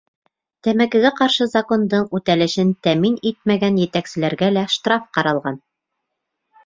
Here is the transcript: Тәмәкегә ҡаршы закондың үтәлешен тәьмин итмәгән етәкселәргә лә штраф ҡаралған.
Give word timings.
Тәмәкегә 0.67 1.09
ҡаршы 1.19 1.47
закондың 1.51 2.07
үтәлешен 2.19 2.71
тәьмин 2.87 3.19
итмәгән 3.33 3.77
етәкселәргә 3.85 4.51
лә 4.59 4.65
штраф 4.77 5.09
ҡаралған. 5.19 5.61